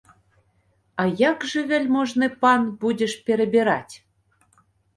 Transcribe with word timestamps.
А 1.03 1.05
як 1.19 1.45
жа, 1.51 1.61
вяльможны 1.73 2.31
пан, 2.41 2.61
будзеш 2.85 3.13
перабіраць? 3.31 3.95